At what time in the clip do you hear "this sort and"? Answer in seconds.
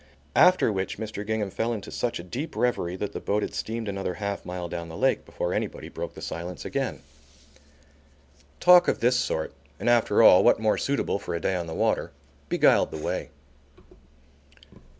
8.99-9.87